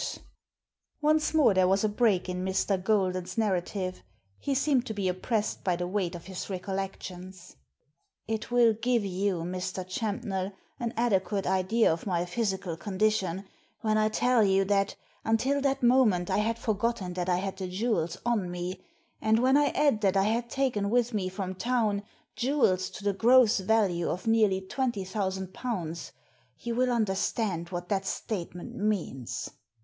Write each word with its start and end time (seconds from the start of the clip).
'"Digitized 0.01 0.15
by 0.15 0.17
VjOOQIC 0.17 0.23
254 0.25 0.25
THE 0.33 0.73
SEEN 0.73 1.05
AND 1.05 1.05
THE 1.05 1.07
UNSEEN 1.07 1.07
Once 1.13 1.33
more 1.35 1.53
there 1.53 1.67
was 1.67 1.83
a 1.83 1.89
break 1.89 2.29
in 2.29 2.45
Mr. 2.45 2.83
Golden's 2.83 3.37
narrative— 3.37 4.03
he 4.39 4.55
seemed 4.55 4.85
to 4.87 4.93
be 4.95 5.07
oppressed 5.07 5.63
by 5.63 5.75
the 5.75 5.87
weight 5.87 6.15
of 6.15 6.25
his 6.25 6.49
recollections. 6.49 7.55
I" 7.55 7.55
It 8.33 8.49
will 8.49 8.73
give 8.73 9.05
you, 9.05 9.35
Mr. 9.43 9.85
Champnell, 9.87 10.53
an 10.79 10.93
adequate 10.97 11.45
idea 11.45 11.93
of 11.93 12.07
my 12.07 12.25
physical 12.25 12.75
condition 12.77 13.45
when 13.81 13.99
I 13.99 14.09
tell 14.09 14.43
you 14.43 14.65
that, 14.65 14.95
until 15.23 15.61
that 15.61 15.83
moment, 15.83 16.31
I 16.31 16.39
had 16.39 16.57
foigotten 16.57 17.13
that 17.13 17.29
I 17.29 17.37
had 17.37 17.57
the 17.57 17.67
jewels 17.67 18.17
on 18.25 18.49
me, 18.49 18.83
and 19.21 19.37
when 19.37 19.55
I 19.55 19.65
add 19.67 20.01
that 20.01 20.17
I 20.17 20.23
had 20.23 20.49
taken 20.49 20.89
with 20.89 21.13
me 21.13 21.29
from 21.29 21.53
town 21.53 22.01
jewels 22.35 22.89
to 22.89 23.03
the 23.03 23.13
gross 23.13 23.59
value 23.59 24.09
of 24.09 24.25
nearly 24.25 24.61
£20,000 24.61 26.11
you 26.57 26.73
will 26.73 26.89
understand 26.91 27.69
what 27.69 27.87
that 27.89 28.07
statement 28.07 28.75
means. 28.75 29.51